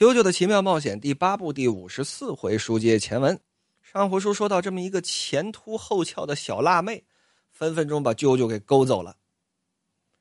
[0.00, 3.38] 九九的奇妙冒险第八部第五十四回书接前文。
[3.82, 7.04] 上回书说到，这么一个前凸后翘的小辣妹，
[7.50, 9.14] 分分钟把啾啾给勾走了。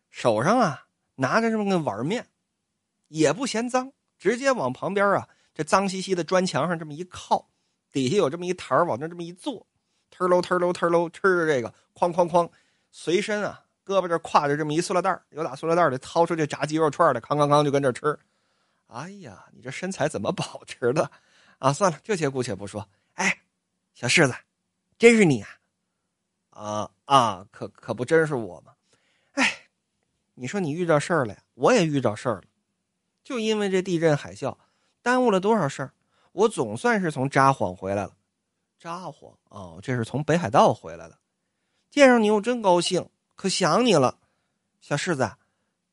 [0.09, 2.27] 手上啊拿着这么个碗面，
[3.07, 7.47] 也不嫌脏，直接往旁边啊这脏兮兮的砖墙上这么一靠，
[7.89, 9.65] 底下有这么一台往那这么一坐，
[10.13, 12.49] 忒喽忒喽忒喽吃着这个，哐哐哐，
[12.91, 18.19] 随身啊胳膊这挎着这么一塑料袋有打塑料袋里掏出这炸鸡肉串的，康康康就跟这吃。
[18.89, 21.09] 哎呀，你这身材怎么保持的？
[21.59, 22.87] 啊，算了，这些姑且不说。
[23.13, 23.39] 哎，
[23.93, 24.33] 小柿子，
[24.97, 25.49] 真是你啊？
[26.49, 28.73] 啊啊，可可不真是我吗？
[29.33, 29.67] 哎，
[30.33, 31.43] 你说你遇到事儿了呀？
[31.53, 32.43] 我也遇到事儿了，
[33.23, 34.57] 就因为这地震海啸，
[35.03, 35.93] 耽误了多少事儿？
[36.31, 38.15] 我总算是从札幌回来了。
[38.79, 41.19] 札幌哦，这是从北海道回来的。
[41.91, 44.17] 见上你我真高兴，可想你了，
[44.79, 45.29] 小柿子，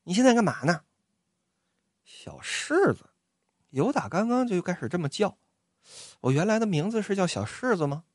[0.03, 0.81] 你现在干嘛呢？
[2.07, 3.09] 小柿子，
[3.71, 5.37] 有打刚刚就开始这么叫。
[6.21, 8.05] 我原来的名字是叫小柿子吗？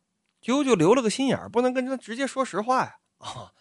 [0.40, 2.96] 啾啾留了个心眼儿，不能跟他直接说实话呀。
[3.18, 3.52] 啊，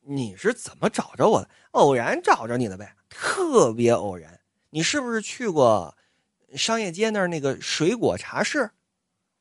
[0.00, 1.48] 你是怎么找着我的？
[1.70, 4.40] 偶然找着你的呗，特别偶然。
[4.70, 5.96] 你是不是去过
[6.56, 8.72] 商业街那儿那个水果茶室？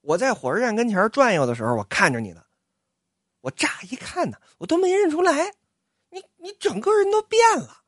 [0.01, 2.43] 我在火车站跟前转悠的时候，我看着你呢。
[3.41, 5.55] 我乍一看呢，我都没认出来，
[6.11, 7.81] 你你整个人都变了，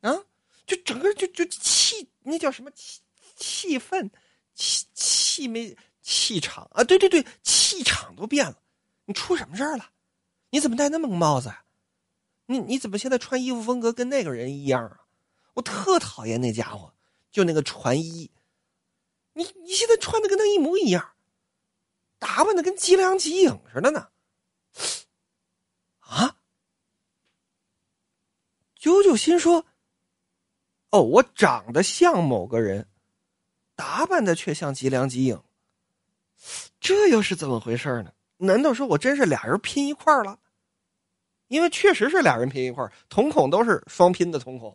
[0.00, 0.24] 啊！
[0.66, 3.00] 就整个就就气，那叫什么气
[3.36, 4.10] 气氛，
[4.54, 6.82] 气气没气场啊？
[6.82, 8.60] 对对对，气场都变了。
[9.04, 9.92] 你出什么事儿了？
[10.50, 11.48] 你怎么戴那么个帽子？
[11.48, 11.62] 啊
[12.48, 15.00] 你你怎么现在穿衣服风格跟那个人一样啊？
[15.54, 16.94] 我特讨厌那家伙，
[17.32, 18.30] 就那个船衣。
[19.32, 21.14] 你你现在穿的跟他一模一样，
[22.18, 24.10] 打扮的跟吉良吉影似的呢。
[26.00, 26.38] 啊！
[28.74, 29.66] 九九心说。
[30.96, 32.86] 哦，我长得像某个人，
[33.74, 35.38] 打扮的却像吉良吉影，
[36.80, 38.10] 这又是怎么回事呢？
[38.38, 40.38] 难道说我真是俩人拼一块了？
[41.48, 44.74] 因为确实是俩人拼一块瞳孔都是双拼的瞳孔。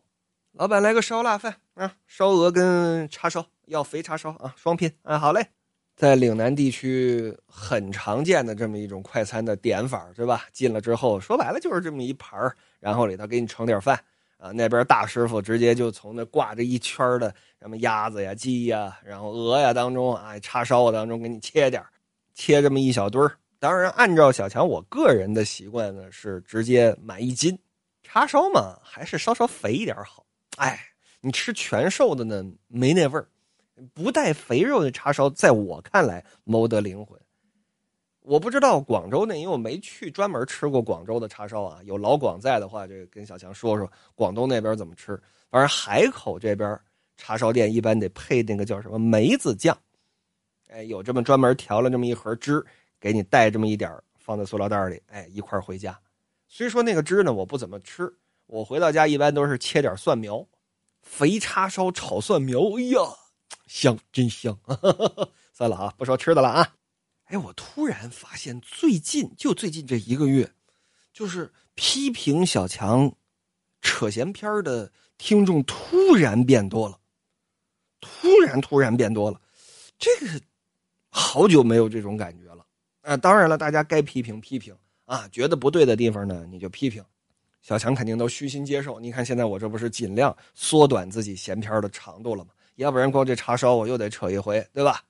[0.52, 5.48] 老板来个烧腊饭啊，烧鹅跟叉烧，要肥叉烧啊，双拼啊，好嘞。
[5.96, 10.46] 在岭南地区很常见的这么一种快餐的点法，对吧？
[10.54, 12.40] 进了之后，说白了就是这么一盘
[12.80, 14.00] 然后里头给你盛点饭。
[14.42, 21.84] 啊，那边大师傅直接就从那挂着一圈的什么鸭子呀、鸡呀，然后鹅呀当中啊，叉烧当中给你切点
[22.34, 23.38] 切这么一小堆儿。
[23.60, 27.56] 当然，按照小强我个人的习惯呢，是直接买一斤
[28.02, 30.26] 叉烧嘛，还是稍稍肥一点好。
[30.58, 30.80] 哎，
[31.20, 33.28] 你吃全瘦的呢，没那味儿，
[33.94, 37.16] 不带肥肉的叉烧，在我看来谋得灵魂。
[38.32, 41.82] 我不知道广州那，因为我没去专门吃过广州的叉烧啊。
[41.84, 45.22] 有老广在的话，这跟小强说说广东那边怎么吃。
[45.50, 46.80] 反正海口这边
[47.18, 49.78] 叉烧店一般得配那个叫什么梅子酱，
[50.70, 52.66] 哎，有这么专门调了这么一盒汁，
[53.02, 56.00] 给你带这么一点放在塑料袋里，哎，一块回家。
[56.48, 58.10] 虽说那个汁呢我不怎么吃，
[58.48, 60.48] 我回到家一般都是切点蒜苗，
[61.02, 63.00] 肥叉烧炒蒜苗，哎呀，
[63.68, 64.58] 香，真香。
[65.52, 66.66] 算了啊，不说吃的了啊。
[67.32, 70.52] 哎，我突然发现，最近就最近这一个月，
[71.14, 73.10] 就是批评小强
[73.82, 77.00] 扯闲篇的听众突然变多了，
[78.02, 79.40] 突然突然变多了，
[79.98, 80.42] 这个
[81.10, 82.66] 好久没有这种感觉了。
[83.02, 84.76] 啊，当然了，大家该批评批评
[85.06, 87.02] 啊，觉得不对的地方呢，你就批评。
[87.62, 89.00] 小强肯定都虚心接受。
[89.00, 92.52] 你看现在我这不是尽量缩短自己闲篇的长度了吗？
[92.76, 95.02] 要不然光这叉烧我又得扯一回，对吧？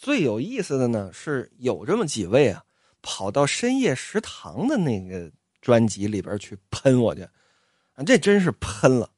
[0.00, 2.64] 最有意思的呢，是有这么几位啊，
[3.02, 5.30] 跑到深夜食堂的那个
[5.60, 9.10] 专辑里边去喷我去，啊，这真是喷了。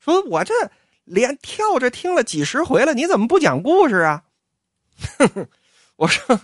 [0.00, 0.52] 说我这
[1.04, 4.24] 连跳着听了几十回了，你怎么不讲故事啊？
[5.94, 6.36] 我说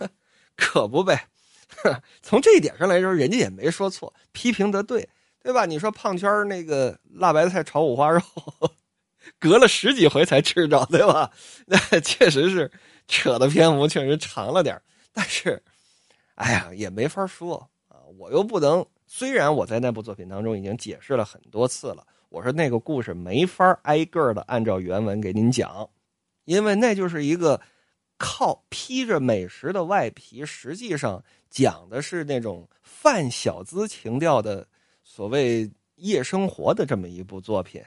[0.54, 1.27] 可不呗，
[2.22, 5.09] 从这一点上来说，人家也没说错，批评的对，
[5.43, 5.66] 对吧？
[5.66, 8.21] 你说胖圈那个辣白菜炒五花肉，
[9.41, 11.33] 隔了十几回才吃着，对吧？
[11.66, 12.71] 那确实是。
[13.08, 14.80] 扯的篇幅确实长了点
[15.12, 15.62] 但是，
[16.34, 17.56] 哎呀，也没法说
[17.88, 17.97] 啊。
[18.18, 25.88] 我又不能，虽然我在那部作品当中已经解释了很多次了，我说那个故事没法挨个的按照原文给您讲，
[26.44, 27.60] 因为那就是一个
[28.18, 34.66] 靠披着美食的外皮，实际上讲的是那种泛小资情调的
[35.03, 37.82] 所谓夜生活的这么一部作品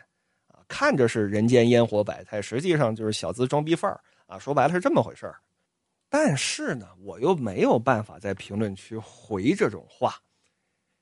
[0.48, 0.60] 啊。
[0.68, 4.00] 看着是人间烟火百态，实际上就是小资装逼范儿。
[4.30, 5.40] 啊，说白了是这么回事儿，
[6.08, 10.16] 但是呢，我又没有办法在评论区回这种话。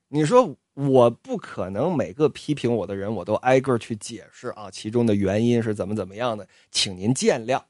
[0.08, 7.62] 你说我不可能每个批评我的人，我都挨个去解释啊，其中的原因是怎么怎么样的，请您见谅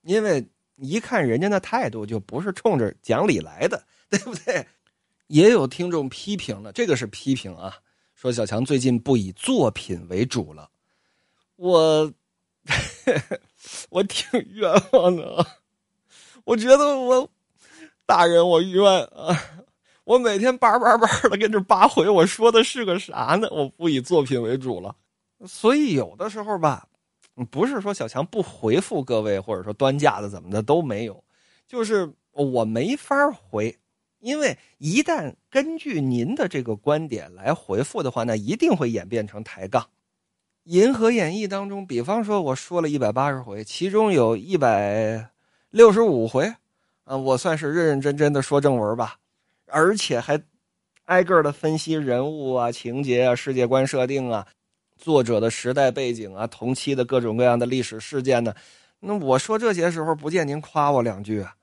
[0.00, 0.42] 因为
[0.76, 4.66] 一看人家的态度就不是冲着讲理来的，对不对？
[5.26, 7.76] 也有听众批评了，这个是批评啊，
[8.14, 10.70] 说小强最近不以作品为主了。
[11.56, 12.12] 我，
[13.94, 15.46] 我挺冤枉的，
[16.42, 17.30] 我觉得我
[18.04, 19.40] 大人我冤啊！
[20.02, 23.48] 我每天叭叭叭的跟这扒回，我说的是个啥呢？
[23.52, 24.96] 我不以作品为主了，
[25.46, 26.88] 所以有的时候吧，
[27.52, 31.22] 不是说小强不回复各位，或者说端架子怎么的都没有，
[31.68, 33.78] 就是我没法回。
[34.18, 39.80] 因为一旦根据您的这个观点来回复的话，那一定会演变成抬杠。
[40.64, 45.28] 《银河演义》当中，比方说我说了一百八十回，其中有一百
[45.68, 46.54] 六十五回，
[47.04, 49.16] 啊，我算是认认真真的说正文吧，
[49.66, 50.40] 而且还
[51.04, 54.46] 挨个的分析人物啊、情节啊、世界观设定啊、
[54.96, 58.54] 作者的时代背景啊、同期的各种各样的历史事件呢。
[59.00, 61.54] 那我说这些时候，不见您夸我两句啊？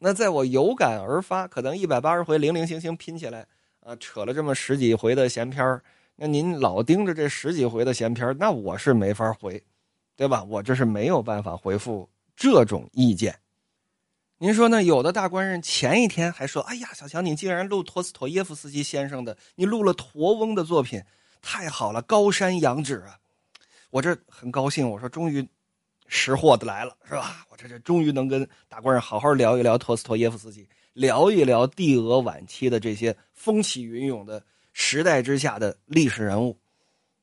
[0.00, 3.46] 那在我有感而发，可能一百八十回零零星星拼起来，
[3.84, 5.80] 啊，扯了这么十几回的闲篇
[6.20, 9.62] 那您老盯着这十几回的闲篇那我是没法回，
[10.16, 10.42] 对吧？
[10.42, 13.38] 我这是没有办法回复这种意见。
[14.38, 14.82] 您说呢？
[14.82, 21.00] 有的大官人前一天还说：“哎呀，小强，你竟然录托斯托耶夫斯基先生的，你录了驼翁的作品，
[21.40, 23.16] 太好了，高山仰止啊！”
[23.90, 25.48] 我这很高兴，我说终于。
[26.10, 27.44] 识货的来了，是吧？
[27.50, 34.42] 我这这终于能跟大官人好好聊一聊托斯托耶夫斯基，聊一聊帝俄晚期的这些风起云涌的
[34.78, 36.56] 时代之下的历史人物。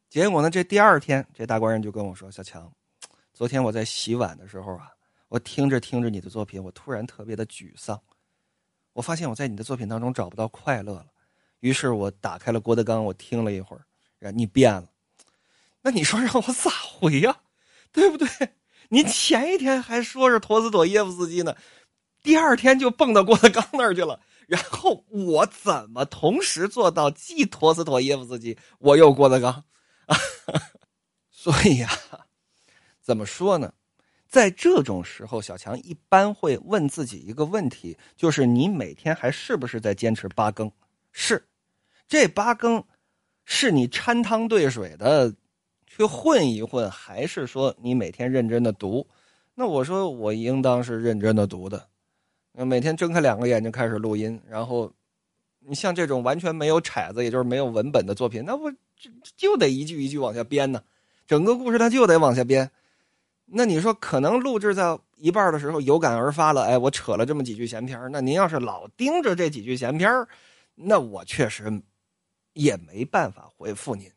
[0.10, 2.70] 结果呢，这第二天，这大官人就跟我说：“小强，
[3.34, 4.92] 昨天我在洗碗的时候啊，
[5.30, 8.00] 我听着听着你的作品，我突然特别的沮丧。
[8.92, 11.08] 我发现我在你的作品当中找不到快乐了。
[11.62, 14.90] 于是我打开了郭德纲，我听了一会儿，你变了。
[15.82, 17.38] 那你说让我咋回呀？
[17.94, 18.28] 对不对？”
[18.90, 21.56] 您前一天还说是陀思妥耶夫斯基呢，
[22.22, 24.20] 第二天就蹦到郭德纲那儿去了。
[24.48, 29.64] 然后我怎么同时做到既陀思妥耶夫斯基，我又郭德纲？
[31.32, 31.90] 所以呀，
[33.02, 33.74] 怎么说呢？
[34.28, 40.72] 在这种时候，小强一般会问自己一个问题，就是你每天还是不是在坚持八更？
[41.12, 41.48] 是，
[42.08, 42.84] 这八更
[43.46, 45.34] 是你掺汤兑水的。
[45.88, 49.08] 去混一混，还是说你每天认真的读？
[49.54, 51.88] 那我说我应当是认真的读的。
[52.58, 54.92] 那每天睁开两个眼睛开始录音，然后
[55.60, 60.82] 你像这种完全没有骰子，也就是没有文本的作品，那不就就得一句一句往下编呢。
[61.28, 62.72] 整个故事它就得往下编。
[63.46, 70.10] 那你说可能录制在一半的时候有感而发了，哎，我扯了这么几句闲篇那您要是老盯着这几句闲篇
[70.76, 71.82] 那我确实
[72.54, 74.10] 也没办法回复您。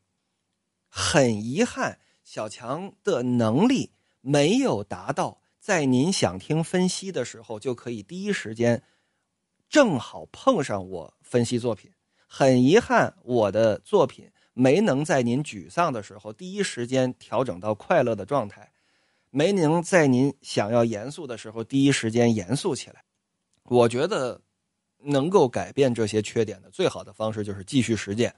[0.88, 8.82] 很遗憾，小强的能力没有达到，在您想听分析的时候，就可以第一时间
[9.68, 11.92] 正好碰上我分析作品。
[12.26, 18.72] 很遗憾，我的作品没能在您沮丧的时候第一时间调整到快乐的状态，
[19.28, 23.04] 没能在您想要严肃的时候第一时间严肃起来。
[23.64, 24.40] 我觉得，
[24.96, 28.34] 能够改变这些缺点的最好的方式就是继续实践。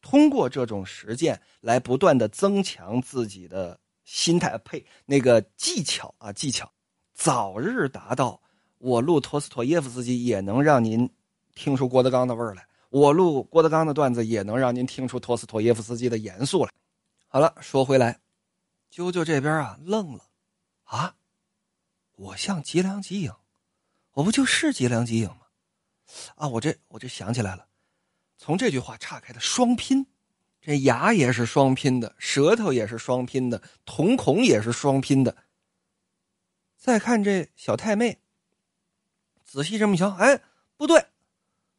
[0.00, 6.72] 通过这种实践来不断的增强自己的心态，配那个技巧啊，技巧，
[7.12, 8.40] 早日达到
[8.78, 11.06] 我录托斯托耶夫斯基也能让您
[11.54, 16.72] 听出郭德纲的味儿来，我录郭德纲的段子也能让您听出托斯托耶夫斯基的严肃来。
[17.26, 18.18] 好了，说回来，
[18.90, 20.24] 啾啾这边啊愣了，
[20.84, 21.14] 啊，
[22.14, 23.30] 我像吉良吉影，
[24.12, 25.40] 我不就是吉良吉影吗？
[26.36, 27.66] 啊，我这我这想起来了。
[28.38, 30.06] 从这句话岔开的双拼，
[30.68, 35.34] 这牙也是双拼的，舌头也是双拼的，瞳孔也是双拼的。
[36.76, 38.18] 再看这小太妹，
[39.46, 40.42] 仔细这么瞧，哎，
[40.76, 41.06] 不对，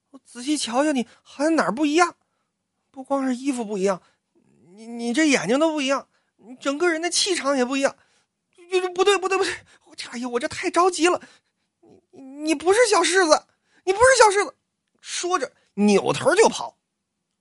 [0.09, 2.15] 我仔细瞧瞧你，好像哪儿不一样？
[2.89, 4.01] 不光是衣服不一样，
[4.73, 7.95] 你你这眼睛都不一样，你整个人的气场也不一样。
[8.95, 9.55] 不对，不对，不对！
[9.85, 11.21] 我哎呀，我这太着急了。
[12.09, 13.45] 你你不是小柿子，
[13.83, 14.55] 你不是小柿子。
[14.99, 15.51] 说着。
[15.75, 16.75] 扭头就跑，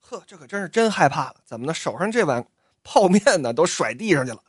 [0.09, 1.35] 呵，这可真是真害怕了。
[1.45, 1.73] 怎么的？
[1.73, 2.43] 手上这碗
[2.83, 4.43] 泡面呢，都甩地上去了。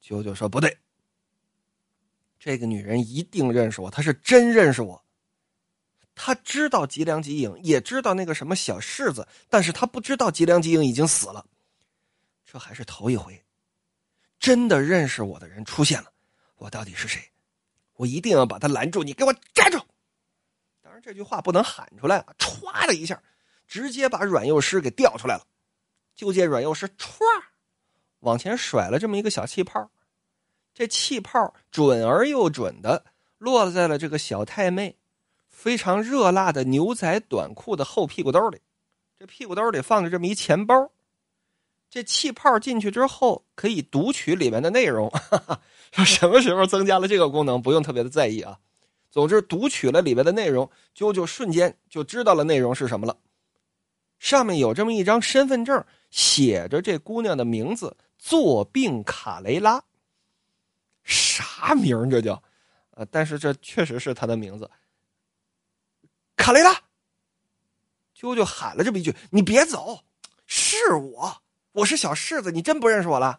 [0.00, 0.78] 九九说：“不对，
[2.38, 5.04] 这个女人一定认识我，她是真认识我。
[6.14, 11.44] 她知道吉良吉影，也知道那个什么小柿子，但是她不知道吉良吉影已经死了。
[12.44, 13.44] 这还是头一回，
[14.38, 16.12] 真的认识我的人出现了。
[16.54, 17.20] 我到底是谁？
[17.94, 19.02] 我一定要把他拦住！
[19.02, 19.78] 你给我站住！”
[20.80, 22.34] 当然这句话不能喊出来啊！
[22.38, 23.20] 歘的一下，
[23.66, 25.44] 直接把阮幼师给调出来了。
[26.14, 27.18] 就见阮幼师歘，
[28.20, 29.90] 往前甩了这么一个小气泡，
[30.72, 33.04] 这气泡准而又准的
[33.38, 34.96] 落在了这个小太妹
[35.48, 38.60] 非常热辣的牛仔短裤的后屁股兜里。
[39.18, 40.90] 这屁股兜里放着这么一钱包，
[41.88, 45.08] 这气泡进去之后可以读取里面的内容。
[45.10, 45.60] 哈哈
[46.04, 48.58] 什么时候增加了这个功能，不用特别的在意啊。
[49.10, 53.16] 总之，读取了里面的内容，啾啾瞬间就知道了内容是什么了。
[54.24, 59.84] 上面有这么一张身份证，写着这姑娘的名字——作病卡雷拉。
[61.02, 62.42] 啥名这叫？
[62.92, 64.70] 呃，但是这确实是她的名字，
[66.36, 66.72] 卡雷拉。
[68.16, 70.00] 啾啾喊了这么一句：“你别走，
[70.46, 73.38] 是我，我是小柿子，你真不认识我了？”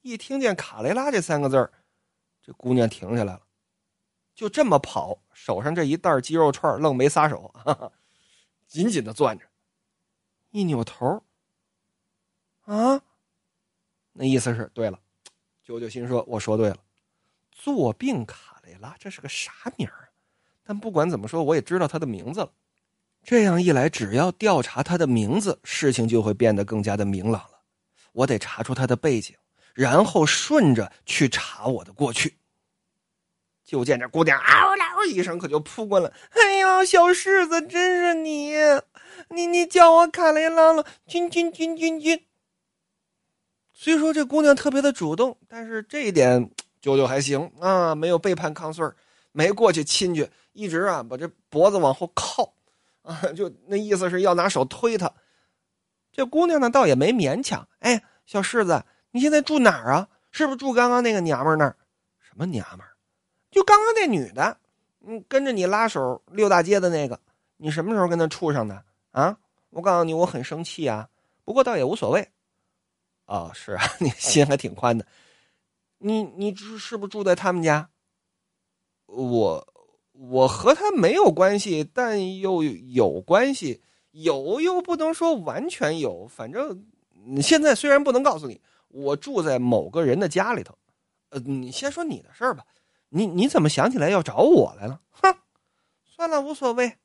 [0.00, 1.70] 一听见“卡雷拉”这三个字
[2.40, 3.42] 这姑娘停下来了。
[4.34, 7.54] 就这么跑，手上这一袋鸡肉串愣没撒手，
[8.74, 9.44] 紧紧的攥着。
[10.50, 11.22] 一扭头，
[12.64, 13.00] 啊，
[14.12, 14.98] 那意思是对了。
[15.62, 16.76] 九九心说：“我说对了，
[17.52, 20.08] 坐病卡雷拉，这是个啥名儿？
[20.64, 22.50] 但不管怎么说，我也知道他的名字了。
[23.22, 27.60] 这样一来，只要调查他的名字，事情就会变得更加的明朗了。
[28.10, 29.36] 我得查出他的背景，
[29.72, 32.38] 然后顺着去查我的过去。”
[33.64, 36.12] 就见这姑娘嗷啦一声，可就扑过来。
[36.30, 38.54] 哎呀，小柿子，真是你！
[39.28, 42.24] 你你叫我卡雷拉了，君君君君君。
[43.74, 48.90] 虽说这姑娘特别的主动，但是这一点舅舅还行啊，没有背叛康顺
[49.32, 52.54] 没过去亲去，一直啊把这脖子往后靠，
[53.02, 55.12] 啊，就那意思是要拿手推她。
[56.12, 57.68] 这姑娘呢倒也没勉强。
[57.80, 60.08] 哎，小柿子，你现在住哪儿啊？
[60.30, 61.76] 是不是住刚刚那个娘们那儿？
[62.20, 62.86] 什么娘们？
[63.50, 64.56] 就刚刚那女的，
[65.06, 67.18] 嗯，跟着你拉手溜大街的那个，
[67.56, 69.36] 你什么时候跟他处上的啊？
[69.70, 71.08] 我告诉你，我很生气啊。
[71.44, 72.26] 不过倒也无所谓。
[73.26, 75.06] 哦，是啊， 你心还挺宽的。
[75.98, 77.88] 你你是不是住在他们家？
[79.06, 79.74] 我
[80.12, 83.82] 我和他没有关系，但又有关系，
[84.12, 86.26] 有又不能说完全有。
[86.26, 86.86] 反正
[87.42, 90.76] 现在虽然不能告诉你，我住在某个人的家里头。
[91.30, 92.64] 呃，你先说你的事儿吧。
[93.16, 95.00] 你你怎么想起来要找我来了？
[95.12, 95.36] 哼，
[96.04, 96.98] 算了，无所谓。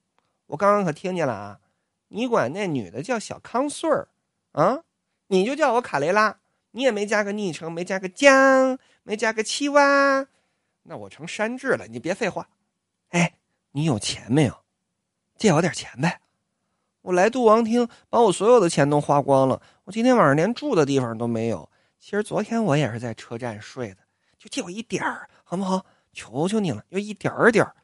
[0.47, 1.59] 我刚刚可听见了啊，
[2.07, 4.07] 你管那女的叫小康穗儿，
[4.53, 4.79] 啊，
[5.27, 6.39] 你就叫我卡雷拉，
[6.71, 10.25] 你也没加个昵称，没加个江，没加个七蛙，
[10.81, 11.85] 那我成山治了。
[11.85, 12.49] 你别废话。
[13.09, 13.35] 哎，
[13.73, 14.63] 你有钱没有？
[15.37, 16.21] 借我点钱呗。
[17.01, 21.69] 我来杜王厅，把我所有的钱都花光了，我今天晚上连住的地方都没有。
[21.99, 23.97] 其实昨天我也是在车站睡的，
[24.39, 25.85] 就借我一点儿，好不好？
[26.13, 27.75] 求求你了，就一点儿点儿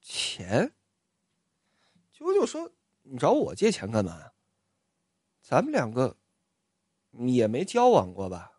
[0.00, 0.72] 钱。
[2.16, 2.70] 啾啾说
[3.02, 4.30] ：“你找我借钱干嘛？
[5.42, 6.16] 咱们两个
[7.12, 8.52] 也没交往过吧？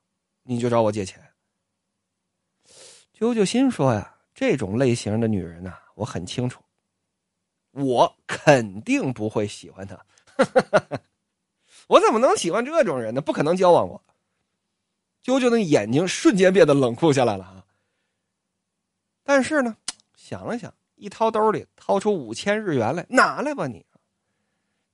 [0.44, 1.34] 你就找我借钱？”
[3.18, 6.62] 啾啾心说：“呀，这种类型的女人呐，我很清楚，
[7.72, 10.06] 我肯定不会喜欢她。
[11.88, 13.22] 我怎么能喜欢这种人呢？
[13.22, 14.04] 不可能交往过。”
[15.24, 17.57] 啾啾的眼睛瞬间变得冷酷下来了。
[19.28, 19.76] 但是呢，
[20.16, 23.86] 想了想，一掏兜里掏出五千日元来，拿来吧你。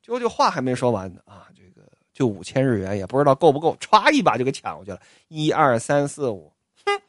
[0.03, 4.99] 啾啾话还没说完呢啊，这个就五千日元，也不知道够不够，歘一把就给抢过去了。
[5.27, 6.51] 一二三四五，
[6.83, 6.99] 哼，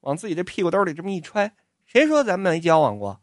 [0.00, 1.52] 往自己这屁股兜里这么一揣，
[1.84, 3.20] 谁说咱们没交往过？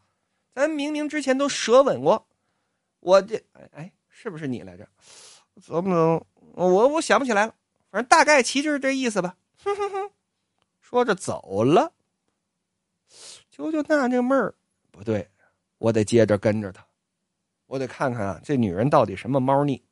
[0.53, 2.27] 咱明明之前都舌吻过。
[2.99, 4.87] 我这哎哎，是不是你来着？
[5.59, 6.23] 怎么能？
[6.53, 7.55] 我我想不起来了，
[7.89, 9.35] 反正大概其实是这意思吧。
[9.63, 10.11] 哼哼哼，
[10.79, 11.91] 说着走了。
[13.55, 14.55] 啾啾纳这闷儿，
[14.91, 15.27] 不对，
[15.77, 16.85] 我得接着跟着他，
[17.67, 19.83] 我得看看啊，这女人到底什么猫腻。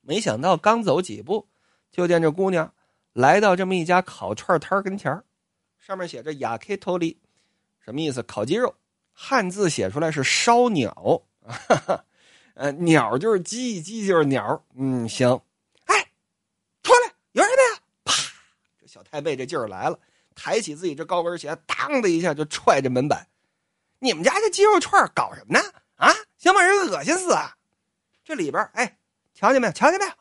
[0.00, 1.48] 没想到刚走几步，
[1.90, 2.74] 就见这姑娘
[3.12, 5.22] 来到这么一家烤串摊跟前
[5.78, 7.20] 上面写着“雅 K 头里”，
[7.80, 8.22] 什么意思？
[8.24, 8.74] 烤鸡肉，
[9.12, 11.22] 汉字写出来是烧鸟，
[12.54, 14.64] 呃，鸟就是鸡，鸡就是鸟。
[14.74, 15.28] 嗯，行。
[15.84, 16.08] 哎，
[16.82, 17.82] 出来，有人没有？
[18.04, 18.12] 啪，
[18.80, 19.98] 这小太妹这劲儿来了。
[20.34, 23.28] 抬起自己这高跟鞋，当的一下就踹这门板。
[23.98, 25.64] 你们家这鸡肉串搞什么呢？
[25.96, 27.56] 啊，想把人恶心死啊！
[28.24, 28.98] 这里边，哎，
[29.32, 29.72] 瞧见没有？
[29.72, 30.12] 瞧见没有？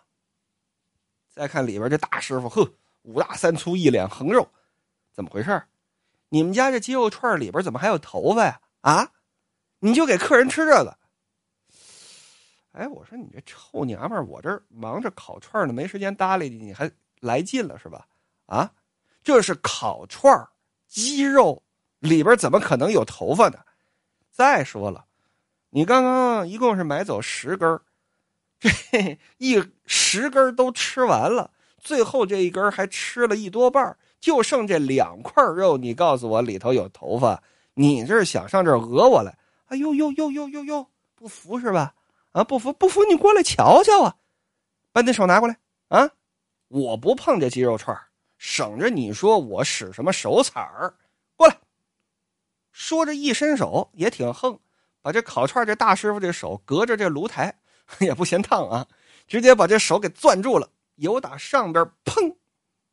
[1.29, 4.47] 再看里边这大师傅，呵，五大三粗，一脸横肉，
[5.11, 5.63] 怎么回事？
[6.29, 8.61] 你们家这鸡肉串里边怎么还有头发呀？
[8.81, 9.11] 啊，
[9.79, 10.97] 你就给客人吃这个？
[12.73, 16.89] 哎，我说你这臭娘们，我这忙着烤串呢，没时间搭理你，你还
[17.19, 18.07] 来劲了是吧？
[18.45, 18.71] 啊？
[19.23, 20.49] 这是烤串儿
[20.87, 21.63] 鸡肉
[21.99, 23.59] 里边怎么可能有头发呢？
[24.31, 25.05] 再说了，
[25.69, 27.81] 你刚刚一共是买走十根儿
[28.59, 35.77] 这一十根都吃完了，最后这一根还吃了一多半，就剩这两块肉。
[35.77, 37.41] 你告诉我里头有头发，
[37.73, 39.37] 你这是想上这讹我来？
[39.65, 41.95] 哎呦呦呦呦呦呦，不服是吧？
[42.31, 44.15] 啊，不服不服，你过来瞧瞧啊！
[44.91, 45.57] 把你手拿过来
[45.89, 46.09] 啊！
[46.67, 48.07] 我不碰这鸡肉串儿
[48.43, 50.93] 省着你说我使什么手彩儿。
[51.37, 51.57] 过来，
[52.73, 54.59] 说着一伸手也挺横，
[55.01, 57.57] 把这烤串这大师傅这手隔着这炉台
[58.01, 58.85] 也不嫌烫啊，
[59.29, 62.35] 直接把这手给攥住了，由打上边砰，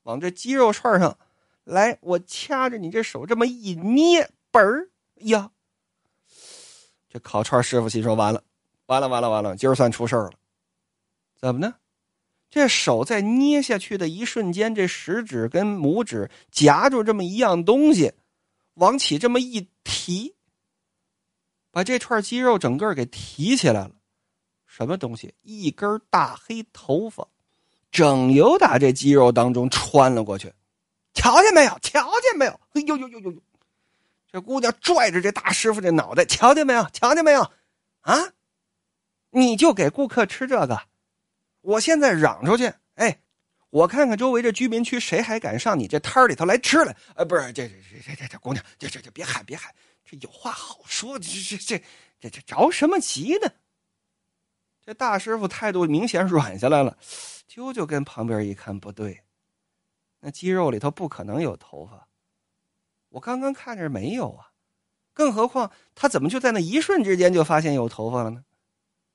[0.04, 1.18] 往这鸡肉串上
[1.64, 5.50] 来，我掐着你这手这么一捏，嘣儿呀！
[7.08, 8.44] 这烤串师傅心说完了。
[8.86, 9.56] 完了完了完了！
[9.56, 10.32] 今儿算出事儿了，
[11.36, 11.74] 怎么呢？
[12.50, 18.12] 这手在捏下去的一瞬间，这食指跟拇指夹住这么一样东西，
[18.74, 20.34] 往起这么一提，
[21.70, 23.92] 把这串肌肉整个给提起来了。
[24.66, 25.34] 什么东西？
[25.42, 27.28] 一根大黑头发，
[27.92, 30.52] 整由打这肌肉当中穿了过去。
[31.14, 31.78] 瞧见没有？
[31.80, 32.52] 瞧见没有？
[32.72, 33.42] 哎呦呦呦呦呦！
[34.32, 36.84] 这姑娘拽着这大师傅这脑袋，瞧见没有？
[36.92, 37.50] 瞧见没有？
[38.00, 38.32] 啊！
[39.30, 40.80] 你就给顾客吃这个，
[41.60, 43.20] 我现在嚷出去，哎，
[43.70, 46.96] 我看看周围这居民区谁还敢上你这摊里头来吃来？
[47.14, 47.74] 呃，不是，这这
[48.04, 49.74] 这这这姑娘，这这这别喊别喊，
[50.04, 51.82] 这有话好说，这这这
[52.18, 53.52] 这这着什么急呢？
[54.82, 56.96] 这大师傅态度明显软下来了，
[57.48, 59.20] 啾啾跟旁边一看，不对，
[60.20, 62.08] 那鸡肉里头不可能有头发，
[63.10, 64.50] 我刚刚看着没有啊，
[65.12, 68.44] 更何况他怎么就在那一瞬之间就发现有头发了呢？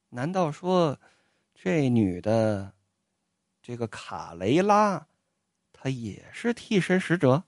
[0.09, 0.99] 难道说，
[1.57, 2.74] 这女的，
[3.62, 5.07] 这个卡雷拉，
[5.71, 7.45] 她也是替身使者？